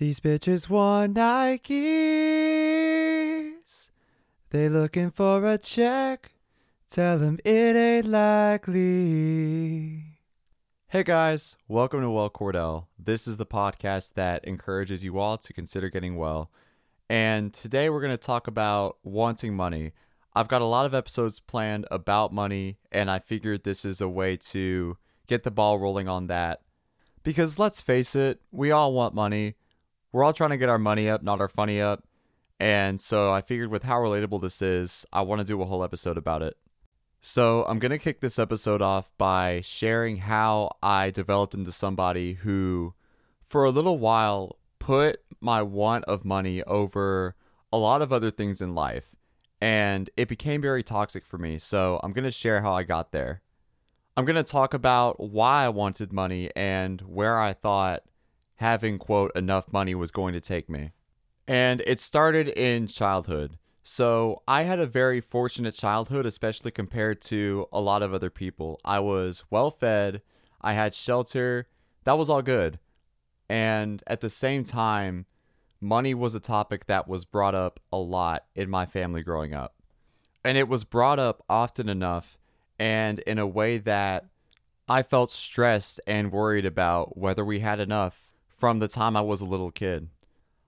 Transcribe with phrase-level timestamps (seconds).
[0.00, 1.68] These bitches want Nikes.
[4.48, 6.32] They looking for a check.
[6.88, 10.04] Tell them it ain't likely.
[10.88, 12.86] Hey guys, welcome to Well Cordell.
[12.98, 16.50] This is the podcast that encourages you all to consider getting well.
[17.10, 19.92] And today we're going to talk about wanting money.
[20.34, 24.08] I've got a lot of episodes planned about money, and I figured this is a
[24.08, 24.96] way to
[25.26, 26.62] get the ball rolling on that.
[27.22, 29.56] Because let's face it, we all want money.
[30.12, 32.04] We're all trying to get our money up, not our funny up.
[32.58, 35.82] And so I figured with how relatable this is, I want to do a whole
[35.82, 36.56] episode about it.
[37.22, 42.34] So I'm going to kick this episode off by sharing how I developed into somebody
[42.34, 42.94] who,
[43.42, 47.34] for a little while, put my want of money over
[47.72, 49.14] a lot of other things in life.
[49.60, 51.58] And it became very toxic for me.
[51.58, 53.42] So I'm going to share how I got there.
[54.16, 58.02] I'm going to talk about why I wanted money and where I thought
[58.60, 60.92] having, quote, enough money was going to take me.
[61.48, 63.56] And it started in childhood.
[63.82, 68.78] So I had a very fortunate childhood, especially compared to a lot of other people.
[68.84, 70.20] I was well fed,
[70.60, 71.68] I had shelter,
[72.04, 72.78] that was all good.
[73.48, 75.24] And at the same time,
[75.80, 79.74] money was a topic that was brought up a lot in my family growing up.
[80.44, 82.36] And it was brought up often enough
[82.78, 84.26] and in a way that
[84.86, 88.29] I felt stressed and worried about whether we had enough
[88.60, 90.08] from the time I was a little kid.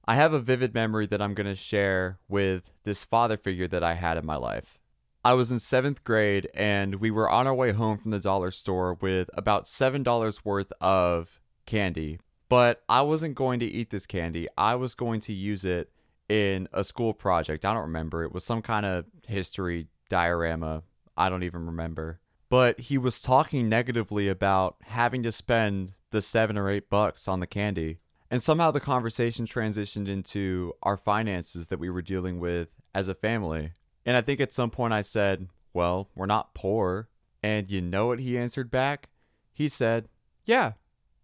[0.07, 3.85] I have a vivid memory that I'm going to share with this father figure that
[3.85, 4.79] I had in my life.
[5.25, 8.51] I was in seventh grade and we were on our way home from the dollar
[8.51, 12.19] store with about $7 worth of candy.
[12.49, 15.91] But I wasn't going to eat this candy, I was going to use it
[16.29, 17.65] in a school project.
[17.65, 18.25] I don't remember.
[18.25, 20.83] It was some kind of history diorama.
[21.17, 22.21] I don't even remember.
[22.49, 27.41] But he was talking negatively about having to spend the seven or eight bucks on
[27.41, 27.99] the candy.
[28.31, 33.15] And somehow the conversation transitioned into our finances that we were dealing with as a
[33.15, 33.73] family.
[34.07, 37.09] And I think at some point I said, Well, we're not poor.
[37.43, 39.11] And you know what he answered back?
[39.53, 40.09] He said,
[40.45, 40.73] Yeah,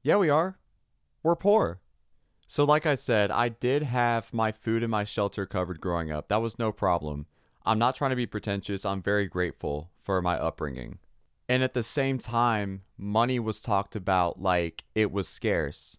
[0.03, 0.59] yeah, we are.
[1.23, 1.81] We're poor.
[2.47, 6.29] So, like I said, I did have my food and my shelter covered growing up.
[6.29, 7.27] That was no problem.
[7.67, 8.87] I'm not trying to be pretentious.
[8.87, 10.99] I'm very grateful for my upbringing.
[11.49, 15.97] And at the same time, money was talked about like it was scarce.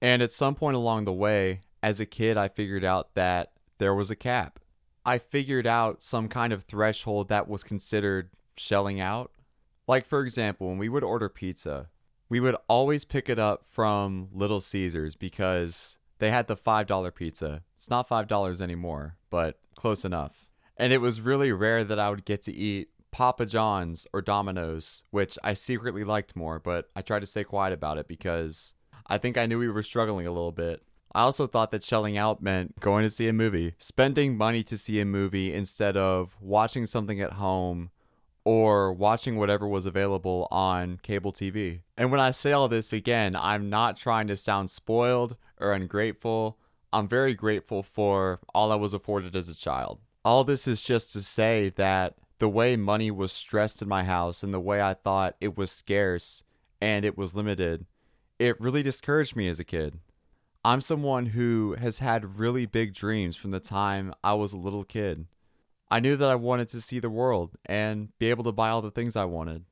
[0.00, 3.94] And at some point along the way, as a kid, I figured out that there
[3.94, 4.60] was a cap.
[5.04, 9.32] I figured out some kind of threshold that was considered shelling out.
[9.88, 11.88] Like, for example, when we would order pizza,
[12.28, 17.62] we would always pick it up from Little Caesars because they had the $5 pizza.
[17.76, 20.46] It's not $5 anymore, but close enough.
[20.76, 25.04] And it was really rare that I would get to eat Papa John's or Domino's,
[25.10, 28.72] which I secretly liked more, but I tried to stay quiet about it because
[29.06, 30.82] I think I knew we were struggling a little bit.
[31.14, 34.78] I also thought that shelling out meant going to see a movie, spending money to
[34.78, 37.90] see a movie instead of watching something at home
[38.44, 41.80] or watching whatever was available on cable TV.
[41.98, 46.58] And when I say all this again, I'm not trying to sound spoiled or ungrateful.
[46.94, 50.00] I'm very grateful for all I was afforded as a child.
[50.24, 54.42] All this is just to say that the way money was stressed in my house
[54.42, 56.42] and the way I thought it was scarce
[56.80, 57.86] and it was limited
[58.42, 60.00] it really discouraged me as a kid.
[60.64, 64.82] I'm someone who has had really big dreams from the time I was a little
[64.82, 65.26] kid.
[65.92, 68.82] I knew that I wanted to see the world and be able to buy all
[68.82, 69.64] the things I wanted.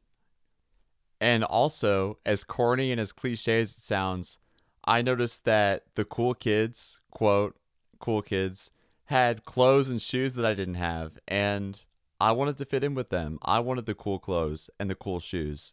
[1.20, 4.38] And also, as corny and as cliche as it sounds,
[4.84, 7.56] I noticed that the cool kids, quote,
[7.98, 8.70] cool kids,
[9.06, 11.19] had clothes and shoes that I didn't have.
[11.26, 11.80] And
[12.20, 13.38] I wanted to fit in with them.
[13.42, 15.72] I wanted the cool clothes and the cool shoes.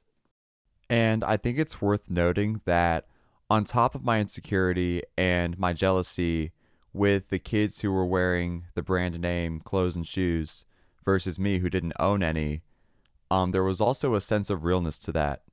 [0.90, 3.06] And I think it's worth noting that
[3.50, 6.54] on top of my insecurity and my jealousy
[6.94, 10.64] with the kids who were wearing the brand name clothes and shoes
[11.04, 12.62] versus me who didn't own any,
[13.30, 15.44] um, there was also a sense of realness to that.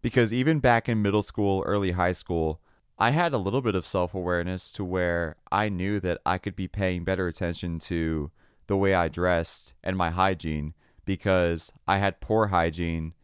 [0.00, 2.60] Because even back in middle school, early high school,
[2.98, 6.56] I had a little bit of self awareness to where I knew that I could
[6.56, 8.30] be paying better attention to
[8.68, 10.74] the way I dressed and my hygiene
[11.04, 13.14] because I had poor hygiene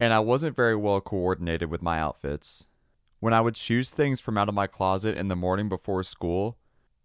[0.00, 2.66] and I wasn't very well coordinated with my outfits.
[3.20, 6.58] When I would choose things from out of my closet in the morning before school,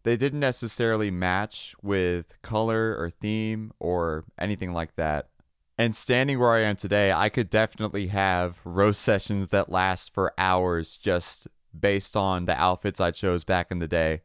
[0.03, 5.29] they didn't necessarily match with color or theme or anything like that.
[5.77, 10.33] And standing where I am today, I could definitely have roast sessions that last for
[10.37, 11.47] hours just
[11.77, 14.21] based on the outfits I chose back in the day.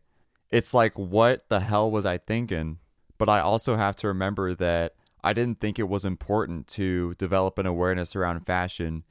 [0.50, 2.78] It's like, what the hell was I thinking?
[3.18, 7.58] But I also have to remember that I didn't think it was important to develop
[7.58, 9.04] an awareness around fashion.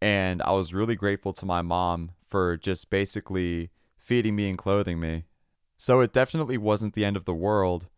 [0.00, 4.98] And I was really grateful to my mom for just basically feeding me and clothing
[4.98, 5.24] me.
[5.78, 7.88] So it definitely wasn't the end of the world,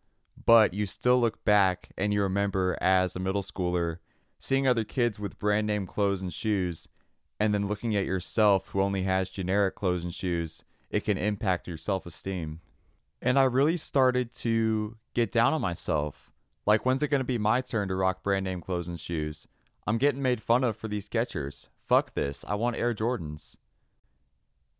[0.43, 3.97] but you still look back and you remember as a middle schooler
[4.39, 6.87] seeing other kids with brand name clothes and shoes,
[7.39, 11.67] and then looking at yourself who only has generic clothes and shoes, it can impact
[11.67, 12.61] your self esteem.
[13.25, 16.31] And I really started to get down on myself.
[16.67, 19.47] Like, when's it going to be my turn to rock brand name clothes and shoes?
[19.87, 21.69] I'm getting made fun of for these Skechers.
[21.79, 22.45] Fuck this.
[22.47, 23.57] I want Air Jordans.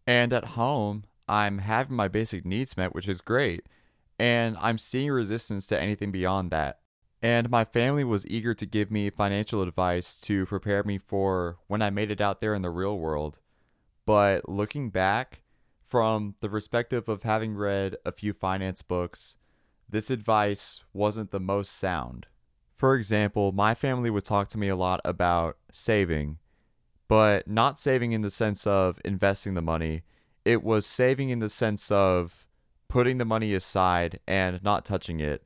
[0.05, 3.65] And at home, I'm having my basic needs met, which is great.
[4.19, 6.79] And I'm seeing resistance to anything beyond that.
[7.23, 11.81] And my family was eager to give me financial advice to prepare me for when
[11.81, 13.39] I made it out there in the real world.
[14.05, 15.41] But looking back,
[15.85, 19.37] from the perspective of having read a few finance books,
[19.87, 22.27] this advice wasn't the most sound.
[22.75, 26.39] For example, my family would talk to me a lot about saving,
[27.07, 30.03] but not saving in the sense of investing the money.
[30.43, 32.47] It was saving in the sense of
[32.87, 35.43] putting the money aside and not touching it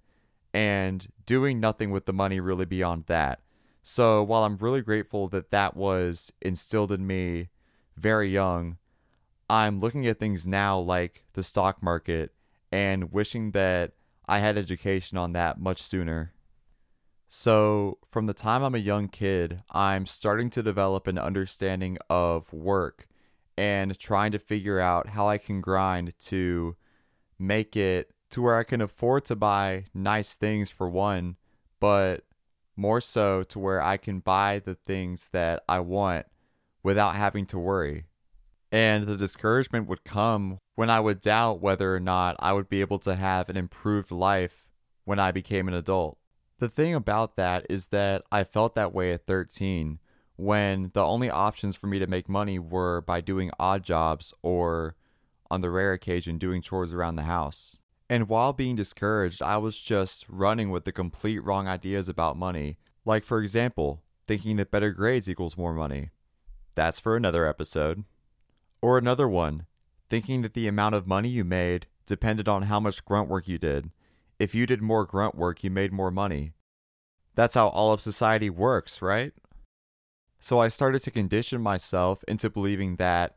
[0.54, 3.42] and doing nothing with the money really beyond that.
[3.84, 7.50] So while I'm really grateful that that was instilled in me
[7.96, 8.78] very young,
[9.50, 12.34] I'm looking at things now like the stock market
[12.72, 13.94] and wishing that
[14.28, 16.34] I had education on that much sooner.
[17.28, 22.52] So, from the time I'm a young kid, I'm starting to develop an understanding of
[22.54, 23.08] work
[23.58, 26.76] and trying to figure out how I can grind to
[27.38, 31.38] make it to where I can afford to buy nice things for one,
[31.80, 32.24] but
[32.76, 36.28] more so to where I can buy the things that I want
[36.84, 38.06] without having to worry.
[38.72, 42.82] And the discouragement would come when I would doubt whether or not I would be
[42.82, 44.66] able to have an improved life
[45.06, 46.18] when I became an adult.
[46.60, 50.00] The thing about that is that I felt that way at 13
[50.36, 54.96] when the only options for me to make money were by doing odd jobs or,
[55.52, 57.80] on the rare occasion, doing chores around the house.
[58.10, 62.78] And while being discouraged, I was just running with the complete wrong ideas about money.
[63.04, 66.12] Like, for example, thinking that better grades equals more money.
[66.76, 68.04] That's for another episode.
[68.82, 69.66] Or another one,
[70.10, 73.58] thinking that the amount of money you made depended on how much grunt work you
[73.58, 73.92] did
[74.40, 76.54] if you did more grunt work, you made more money.
[77.36, 79.34] That's how all of society works, right?
[80.40, 83.36] So I started to condition myself into believing that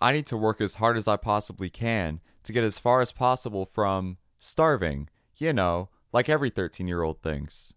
[0.00, 3.10] I need to work as hard as I possibly can to get as far as
[3.10, 7.74] possible from starving, you know, like every 13 year old thinks.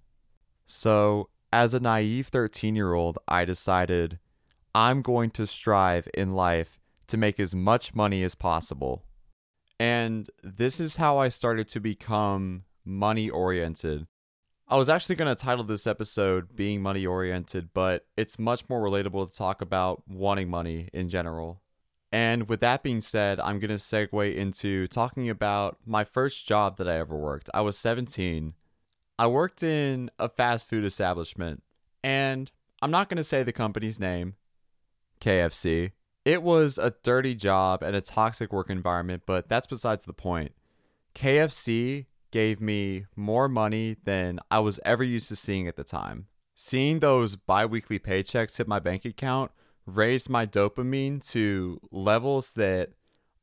[0.67, 4.19] So, as a naive 13 year old, I decided
[4.75, 6.76] I'm going to strive in life
[7.07, 9.03] to make as much money as possible.
[9.79, 14.07] And this is how I started to become money oriented.
[14.67, 18.81] I was actually going to title this episode Being Money Oriented, but it's much more
[18.81, 21.61] relatable to talk about wanting money in general.
[22.11, 26.77] And with that being said, I'm going to segue into talking about my first job
[26.77, 27.49] that I ever worked.
[27.53, 28.55] I was 17.
[29.19, 31.63] I worked in a fast food establishment,
[32.03, 32.51] and
[32.81, 34.35] I'm not going to say the company's name,
[35.21, 35.91] KFC.
[36.27, 40.51] It was a dirty job and a toxic work environment, but that's besides the point.
[41.15, 46.27] KFC gave me more money than I was ever used to seeing at the time.
[46.53, 49.51] Seeing those bi weekly paychecks hit my bank account
[49.85, 52.89] raised my dopamine to levels that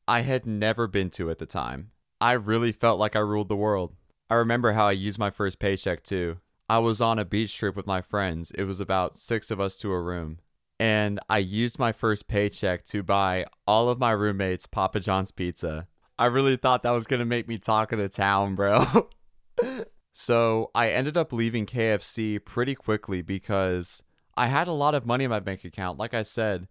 [0.07, 1.93] I had never been to at the time.
[2.21, 3.95] I really felt like I ruled the world.
[4.29, 6.37] I remember how I used my first paycheck too.
[6.69, 8.51] I was on a beach trip with my friends.
[8.51, 10.41] It was about six of us to a room.
[10.79, 15.87] And I used my first paycheck to buy all of my roommates Papa John's pizza.
[16.19, 19.09] I really thought that was going to make me talk of the town, bro.
[20.13, 24.03] so I ended up leaving KFC pretty quickly because
[24.37, 25.99] I had a lot of money in my bank account.
[25.99, 26.69] Like I said,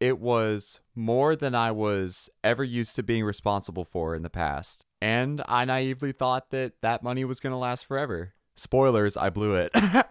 [0.00, 4.84] it was more than I was ever used to being responsible for in the past.
[5.00, 8.34] And I naively thought that that money was going to last forever.
[8.56, 9.70] Spoilers, I blew it.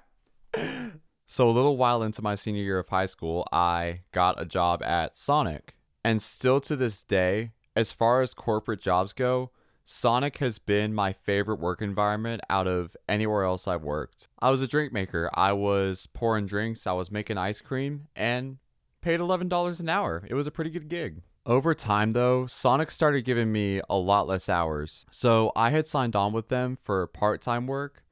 [1.33, 4.83] so, a little while into my senior year of high school, I got a job
[4.83, 5.73] at Sonic.
[6.03, 9.49] And still to this day, as far as corporate jobs go,
[9.83, 14.27] Sonic has been my favorite work environment out of anywhere else I've worked.
[14.37, 15.31] I was a drink maker.
[15.33, 18.59] I was pouring drinks, I was making ice cream, and
[19.01, 20.27] paid $11 an hour.
[20.29, 21.23] It was a pretty good gig.
[21.47, 25.07] Over time, though, Sonic started giving me a lot less hours.
[25.09, 28.03] So I had signed on with them for part time work,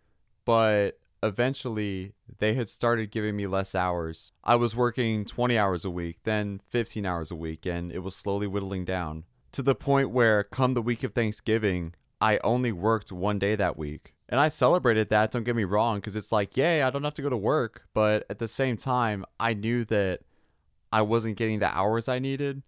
[0.43, 4.31] but eventually they had started giving me less hours.
[4.43, 8.15] I was working 20 hours a week, then 15 hours a week, and it was
[8.15, 13.11] slowly whittling down to the point where come the week of Thanksgiving, I only worked
[13.11, 14.13] one day that week.
[14.29, 17.13] And I celebrated that, don't get me wrong, because it's like, yay, I don't have
[17.15, 17.83] to go to work.
[17.93, 20.21] But at the same time, I knew that
[20.93, 22.63] I wasn't getting the hours I needed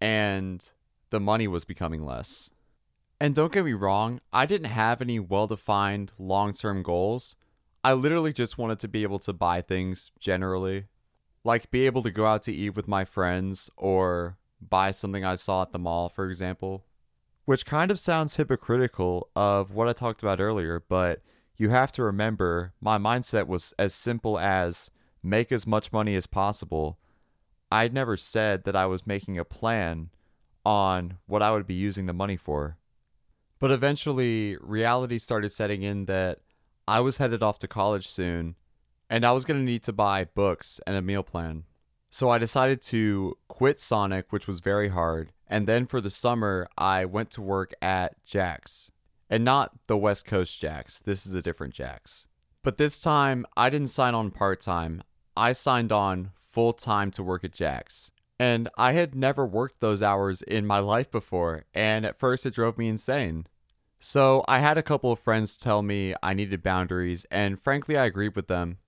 [0.00, 0.70] and
[1.10, 2.50] the money was becoming less.
[3.20, 7.34] And don't get me wrong, I didn't have any well defined long term goals.
[7.86, 10.86] I literally just wanted to be able to buy things generally.
[11.44, 15.36] Like be able to go out to eat with my friends or buy something I
[15.36, 16.84] saw at the mall, for example.
[17.44, 21.22] Which kind of sounds hypocritical of what I talked about earlier, but
[21.56, 24.90] you have to remember my mindset was as simple as
[25.22, 26.98] make as much money as possible.
[27.70, 30.10] I'd never said that I was making a plan
[30.64, 32.78] on what I would be using the money for.
[33.60, 36.40] But eventually, reality started setting in that
[36.88, 38.54] I was headed off to college soon,
[39.10, 41.64] and I was going to need to buy books and a meal plan.
[42.10, 45.32] So I decided to quit Sonic, which was very hard.
[45.48, 48.90] And then for the summer, I went to work at Jack's.
[49.28, 51.00] And not the West Coast Jack's.
[51.00, 52.26] This is a different Jack's.
[52.62, 55.02] But this time, I didn't sign on part time.
[55.36, 58.12] I signed on full time to work at Jack's.
[58.38, 61.64] And I had never worked those hours in my life before.
[61.74, 63.46] And at first, it drove me insane.
[64.08, 67.26] So I had a couple of friends tell me I needed boundaries.
[67.28, 68.78] And frankly, I agreed with them.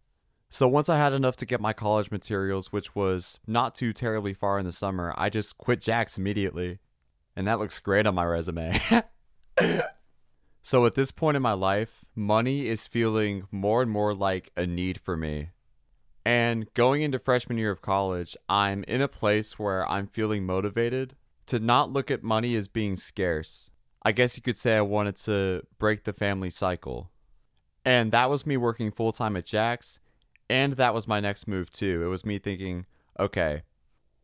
[0.48, 4.32] So once I had enough to get my college materials, which was not too terribly
[4.32, 6.78] far in the summer, I just quit Jack's immediately.
[7.34, 8.80] And that looks great on my resume.
[10.62, 14.68] so at this point in my life, money is feeling more and more like a
[14.68, 15.48] need for me.
[16.24, 21.16] And going into freshman year of college, I'm in a place where I'm feeling motivated
[21.46, 23.72] to not look at money as being scarce.
[24.02, 27.10] I guess you could say I wanted to break the family cycle.
[27.84, 30.00] And that was me working full time at Jack's
[30.50, 32.02] and that was my next move too.
[32.04, 32.86] It was me thinking,
[33.18, 33.62] okay,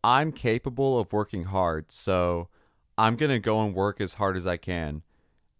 [0.02, 2.48] I'm capable of working hard, so
[2.96, 5.02] I'm going to go and work as hard as I can.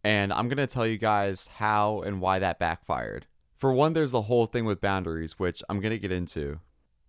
[0.02, 3.26] And I'm going to tell you guys how and why that backfired.
[3.56, 6.60] For one, there's the whole thing with boundaries, which I'm going to get into.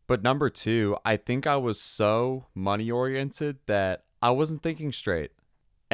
[0.07, 5.31] But number two, I think I was so money oriented that I wasn't thinking straight.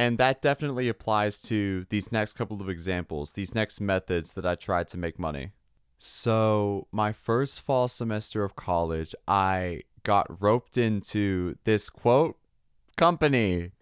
[0.01, 4.55] And that definitely applies to these next couple of examples, these next methods that I
[4.55, 5.51] tried to make money.
[5.99, 12.39] So, my first fall semester of college, I got roped into this quote
[12.97, 13.73] company.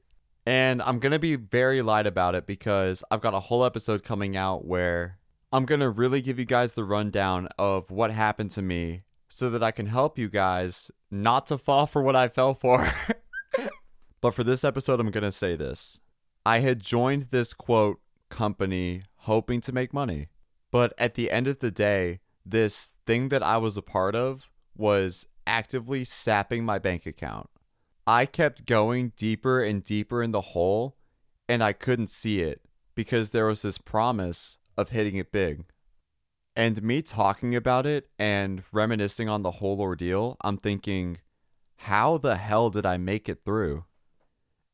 [0.46, 4.04] And I'm going to be very light about it because I've got a whole episode
[4.04, 5.20] coming out where
[5.54, 9.50] I'm going to really give you guys the rundown of what happened to me so
[9.52, 12.92] that I can help you guys not to fall for what I fell for.
[14.20, 16.02] but for this episode, I'm going to say this
[16.50, 20.30] I had joined this quote company hoping to make money.
[20.72, 24.50] But at the end of the day, this thing that I was a part of
[24.76, 27.52] was actively sapping my bank account.
[28.08, 30.98] I kept going deeper and deeper in the hole,
[31.48, 32.62] and I couldn't see it
[32.96, 35.66] because there was this promise of hitting it big.
[36.56, 41.20] And me talking about it and reminiscing on the whole ordeal, I'm thinking,
[41.76, 43.86] how the hell did I make it through?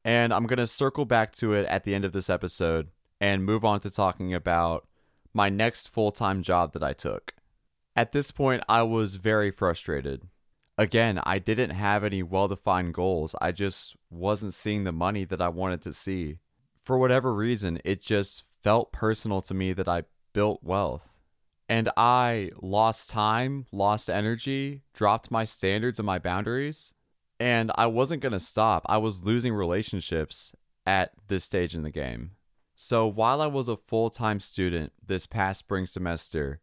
[0.06, 3.44] And I'm going to circle back to it at the end of this episode and
[3.44, 4.88] move on to talking about
[5.34, 7.34] my next full time job that I took.
[7.96, 10.22] At this point, I was very frustrated.
[10.78, 13.36] Again, I didn't have any well defined goals.
[13.42, 16.38] I just wasn't seeing the money that I wanted to see.
[16.84, 21.10] For whatever reason, it just felt personal to me that I built wealth.
[21.68, 26.94] And I lost time, lost energy, dropped my standards and my boundaries.
[27.40, 28.86] And I wasn't going to stop.
[28.88, 30.54] I was losing relationships
[30.86, 32.32] at this stage in the game.
[32.76, 36.60] So while I was a full time student this past spring semester,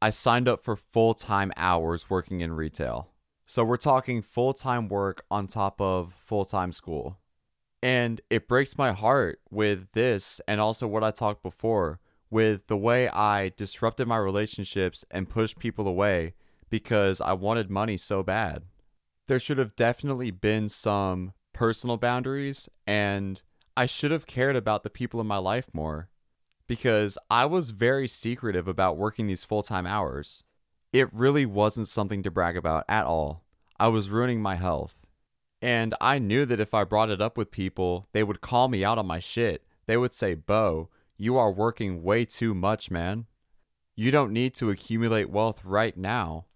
[0.00, 3.10] I signed up for full time hours working in retail.
[3.46, 7.18] So we're talking full time work on top of full time school.
[7.82, 12.76] And it breaks my heart with this and also what I talked before with the
[12.76, 16.34] way I disrupted my relationships and pushed people away
[16.70, 18.64] because I wanted money so bad.
[19.28, 23.40] There should have definitely been some personal boundaries and
[23.76, 26.08] I should have cared about the people in my life more
[26.66, 30.42] because I was very secretive about working these full time hours.
[30.92, 33.44] It really wasn't something to brag about at all.
[33.78, 34.94] I was ruining my health.
[35.60, 38.84] And I knew that if I brought it up with people, they would call me
[38.84, 39.64] out on my shit.
[39.86, 43.26] They would say, Beau, you are working way too much, man.
[43.96, 46.46] You don't need to accumulate wealth right now.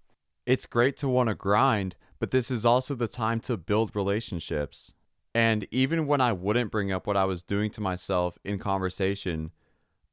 [0.46, 4.94] It's great to want to grind, but this is also the time to build relationships.
[5.34, 9.50] And even when I wouldn't bring up what I was doing to myself in conversation,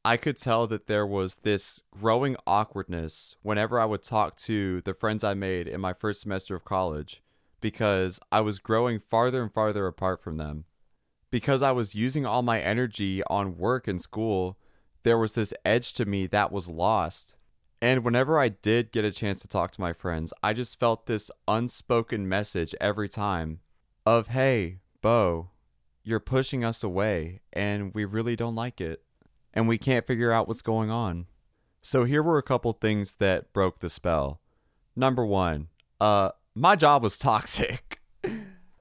[0.04, 4.96] I could tell that there was this growing awkwardness whenever I would talk to the
[4.96, 7.22] friends I made in my first semester of college
[7.62, 10.66] because I was growing farther and farther apart from them.
[11.30, 14.58] Because I was using all my energy on work and school,
[15.04, 17.36] there was this edge to me that was lost.
[17.82, 21.06] And whenever I did get a chance to talk to my friends, I just felt
[21.06, 23.60] this unspoken message every time
[24.06, 25.52] of, hey, Beau,
[26.04, 29.04] you're pushing us away and we really don't like it.
[29.54, 31.28] And we can't figure out what's going on.
[31.82, 34.42] So here were a couple things that broke the spell.
[34.96, 35.70] Number one,
[36.02, 38.02] uh, my job was toxic.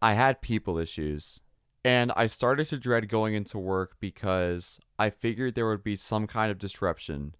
[0.02, 1.40] I had people issues.
[1.84, 6.26] And I started to dread going into work because I figured there would be some
[6.26, 7.34] kind of disruption.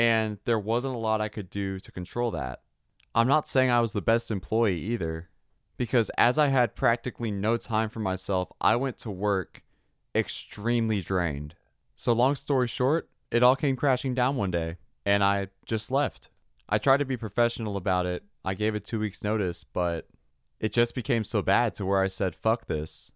[0.00, 2.62] And there wasn't a lot I could do to control that.
[3.14, 5.28] I'm not saying I was the best employee either,
[5.76, 9.62] because as I had practically no time for myself, I went to work
[10.14, 11.54] extremely drained.
[11.96, 16.30] So, long story short, it all came crashing down one day, and I just left.
[16.66, 18.22] I tried to be professional about it.
[18.42, 20.08] I gave it two weeks' notice, but
[20.60, 23.12] it just became so bad to where I said, fuck this.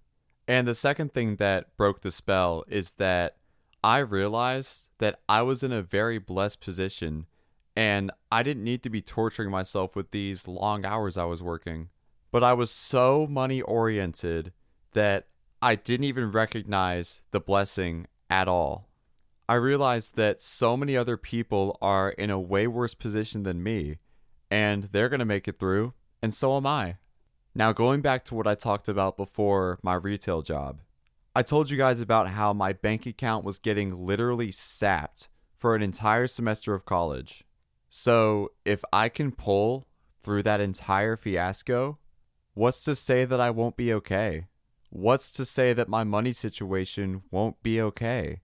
[0.46, 3.38] And the second thing that broke the spell is that
[3.84, 7.26] I realized that I was in a very blessed position
[7.76, 11.90] and I didn't need to be torturing myself with these long hours I was working.
[12.32, 14.54] But I was so money oriented
[14.92, 15.26] that
[15.60, 18.88] I didn't even recognize the blessing at all.
[19.50, 23.98] I realized that so many other people are in a way worse position than me,
[24.50, 26.96] and they're going to make it through, and so am I.
[27.54, 30.80] Now, going back to what I talked about before my retail job,
[31.36, 35.82] I told you guys about how my bank account was getting literally sapped for an
[35.82, 37.44] entire semester of college.
[37.90, 39.86] So, if I can pull
[40.20, 41.98] through that entire fiasco,
[42.54, 44.46] what's to say that I won't be okay?
[44.90, 48.40] What's to say that my money situation won't be okay?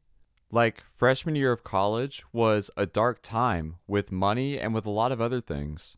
[0.51, 5.13] Like, freshman year of college was a dark time with money and with a lot
[5.13, 5.97] of other things.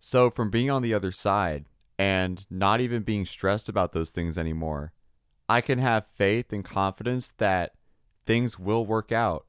[0.00, 1.66] So, from being on the other side,
[1.98, 4.92] and not even being stressed about those things anymore.
[5.48, 7.72] I can have faith and confidence that
[8.24, 9.46] things will work out.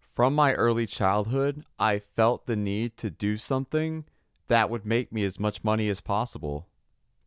[0.00, 4.04] From my early childhood, I felt the need to do something
[4.48, 6.68] that would make me as much money as possible.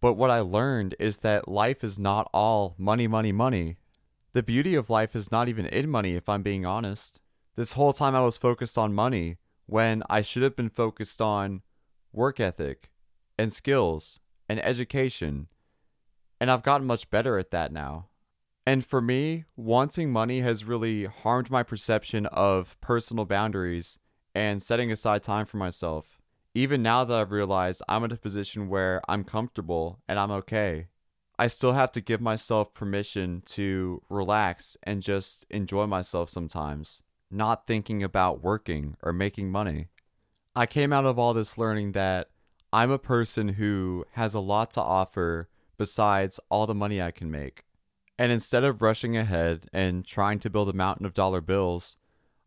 [0.02, 3.78] But what I learned is that life is not all money, money, money.
[4.34, 7.22] The beauty of life is not even in money, if I'm being honest.
[7.56, 11.62] This whole time I was focused on money when I should have been focused on
[12.14, 12.90] work ethic
[13.38, 15.48] and skills and education.
[16.40, 18.08] And I've gotten much better at that now.
[18.66, 23.98] And for me, wanting money has really harmed my perception of personal boundaries
[24.36, 26.22] and setting aside time for myself.
[26.54, 30.88] Even now that I've realized I'm in a position where I'm comfortable and I'm okay,
[31.38, 37.66] I still have to give myself permission to relax and just enjoy myself sometimes, not
[37.66, 39.88] thinking about working or making money.
[40.56, 42.30] I came out of all this learning that
[42.72, 45.49] I'm a person who has a lot to offer
[45.80, 47.64] besides all the money I can make.
[48.20, 51.96] And instead of rushing ahead and trying to build a mountain of dollar bills,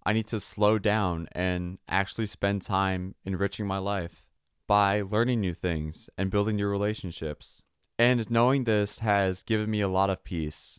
[0.05, 4.23] I need to slow down and actually spend time enriching my life
[4.69, 7.65] by learning new things and building new relationships.
[7.99, 10.79] And knowing this has given me a lot of peace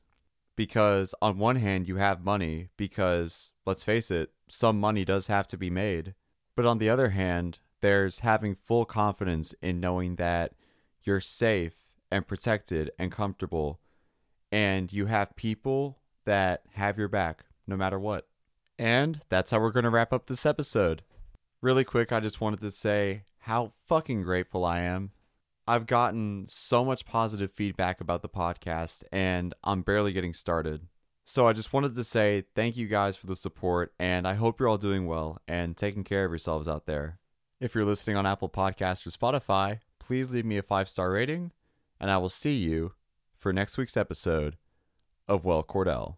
[0.55, 5.47] because, on one hand, you have money because, let's face it, some money does have
[5.47, 6.13] to be made.
[6.55, 10.53] But on the other hand, there's having full confidence in knowing that
[11.01, 11.82] you're safe
[12.13, 13.79] and protected and comfortable
[14.53, 18.27] and you have people that have your back no matter what.
[18.77, 21.01] And that's how we're going to wrap up this episode.
[21.59, 25.09] Really quick, I just wanted to say how fucking grateful I am.
[25.67, 30.87] I've gotten so much positive feedback about the podcast, and I'm barely getting started.
[31.25, 34.59] So I just wanted to say thank you guys for the support, and I hope
[34.59, 37.17] you're all doing well and taking care of yourselves out there.
[37.59, 41.51] If you're listening on Apple Podcasts or Spotify, please leave me a five star rating,
[42.03, 42.95] and I will see you
[43.33, 44.57] for next week's episode
[45.25, 46.17] of Well Cordell.